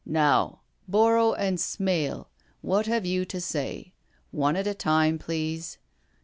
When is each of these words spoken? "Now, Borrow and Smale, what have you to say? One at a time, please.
"Now, 0.03 0.61
Borrow 0.87 1.33
and 1.35 1.59
Smale, 1.59 2.27
what 2.61 2.87
have 2.87 3.05
you 3.05 3.23
to 3.25 3.39
say? 3.39 3.93
One 4.31 4.55
at 4.55 4.65
a 4.65 4.73
time, 4.73 5.19
please. 5.19 5.77